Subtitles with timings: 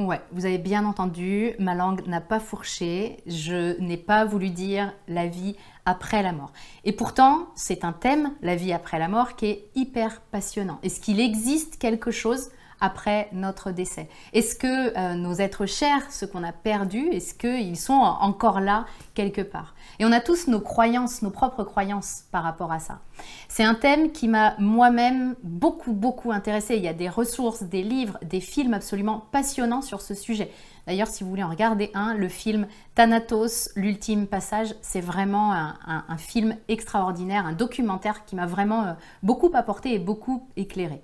[0.00, 4.94] Ouais, vous avez bien entendu, ma langue n'a pas fourché, je n'ai pas voulu dire
[5.08, 6.54] la vie après la mort.
[6.84, 10.78] Et pourtant, c'est un thème, la vie après la mort, qui est hyper passionnant.
[10.82, 12.48] Est-ce qu'il existe quelque chose
[12.80, 17.78] après notre décès Est-ce que euh, nos êtres chers, ceux qu'on a perdus, est-ce qu'ils
[17.78, 19.74] sont encore là quelque part?
[19.98, 23.00] Et on a tous nos croyances, nos propres croyances par rapport à ça.
[23.48, 26.76] C'est un thème qui m'a moi-même beaucoup, beaucoup intéressé.
[26.76, 30.50] Il y a des ressources, des livres, des films absolument passionnants sur ce sujet.
[30.86, 36.16] D'ailleurs, si vous voulez en regarder un, le film Thanatos, l'ultime passage, c'est vraiment un,
[36.16, 41.00] film extraordinaire, un documentaire qui m'a vraiment euh, beaucoup apporté et beaucoup éclairé.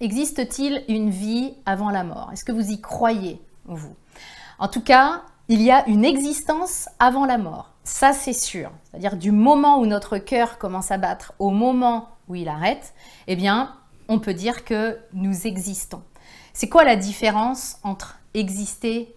[0.00, 2.30] Existe-t-il une vie avant la mort?
[2.32, 3.94] Est-ce que vous y croyez, vous?
[4.58, 7.72] En tout cas, il y a une existence avant la mort.
[7.84, 8.70] Ça, c'est sûr.
[8.84, 12.94] C'est-à-dire du moment où notre cœur commence à battre au moment où il arrête,
[13.26, 13.74] eh bien,
[14.08, 16.02] on peut dire que nous existons.
[16.54, 19.14] C'est quoi la différence entre exister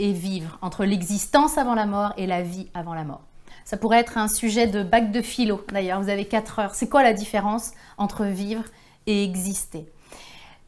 [0.00, 3.22] et vivre, entre l'existence avant la mort et la vie avant la mort
[3.64, 6.74] Ça pourrait être un sujet de bac de philo, d'ailleurs, vous avez 4 heures.
[6.74, 8.64] C'est quoi la différence entre vivre
[9.06, 9.86] et exister?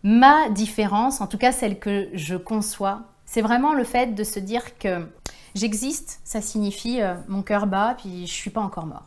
[0.02, 4.38] Ma différence, en tout cas celle que je conçois, c'est vraiment le fait de se
[4.38, 5.06] dire que
[5.54, 9.06] j'existe, ça signifie euh, mon cœur bat, puis je suis pas encore mort.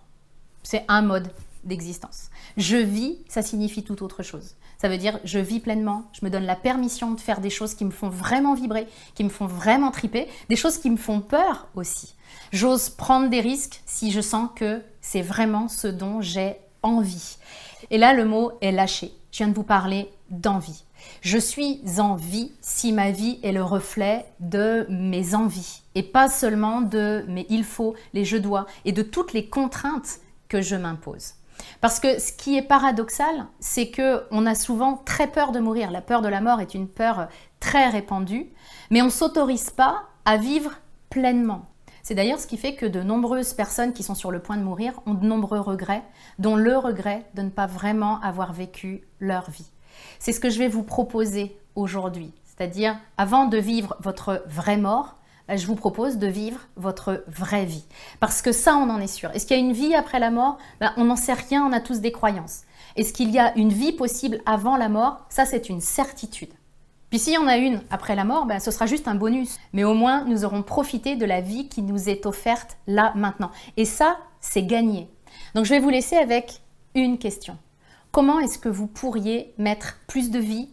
[0.64, 1.32] C'est un mode
[1.64, 2.30] d'existence.
[2.58, 4.56] Je vis, ça signifie tout autre chose.
[4.78, 7.76] Ça veut dire je vis pleinement, je me donne la permission de faire des choses
[7.76, 11.22] qui me font vraiment vibrer, qui me font vraiment triper, des choses qui me font
[11.22, 12.16] peur aussi.
[12.52, 17.38] J'ose prendre des risques si je sens que c'est vraiment ce dont j'ai envie.
[17.92, 19.14] Et là, le mot est lâché.
[19.32, 20.84] Je viens de vous parler d'envie.
[21.22, 26.30] Je suis en vie si ma vie est le reflet de mes envies et pas
[26.30, 30.20] seulement de mes il faut, les je dois et de toutes les contraintes
[30.50, 31.34] que je m'impose.
[31.80, 35.92] Parce que ce qui est paradoxal, c'est que on a souvent très peur de mourir.
[35.92, 37.28] La peur de la mort est une peur
[37.60, 38.50] très répandue,
[38.90, 40.72] mais on s'autorise pas à vivre
[41.10, 41.71] pleinement.
[42.04, 44.64] C'est d'ailleurs ce qui fait que de nombreuses personnes qui sont sur le point de
[44.64, 46.04] mourir ont de nombreux regrets,
[46.40, 49.70] dont le regret de ne pas vraiment avoir vécu leur vie.
[50.20, 52.34] C'est ce que je vais vous proposer aujourd'hui.
[52.46, 55.18] C'est-à-dire, avant de vivre votre vraie mort,
[55.48, 57.86] bah, je vous propose de vivre votre vraie vie.
[58.20, 59.32] Parce que ça, on en est sûr.
[59.32, 60.58] Est-ce qu'il y a une vie après la mort?
[60.80, 62.62] Bah, On n'en sait rien, on a tous des croyances.
[62.96, 65.26] Est-ce qu'il y a une vie possible avant la mort?
[65.30, 66.52] Ça, c'est une certitude.
[67.12, 69.60] Puis s'il y en a une après la mort, bah, ce sera juste un bonus.
[69.74, 73.52] Mais au moins, nous aurons profité de la vie qui nous est offerte là, maintenant.
[73.78, 75.10] Et ça, c'est gagné.
[75.54, 76.62] Donc je vais vous laisser avec
[76.96, 77.58] une question.
[78.12, 80.70] Comment est-ce que vous pourriez mettre plus de vie,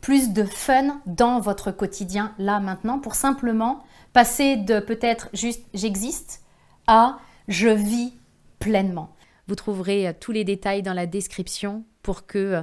[0.00, 6.42] plus de fun dans votre quotidien là maintenant pour simplement passer de peut-être juste j'existe
[6.86, 8.14] à je vis
[8.58, 9.14] pleinement.
[9.48, 12.62] Vous trouverez euh, tous les détails dans la description pour que euh,